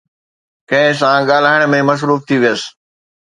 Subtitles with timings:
[0.69, 2.61] ڪنهن سان ڳالهائڻ ۾ مصروف ٿي ويس